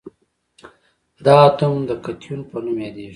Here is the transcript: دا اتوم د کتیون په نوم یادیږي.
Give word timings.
دا 1.25 1.35
اتوم 1.47 1.77
د 1.89 1.91
کتیون 2.03 2.39
په 2.49 2.57
نوم 2.63 2.77
یادیږي. 2.85 3.09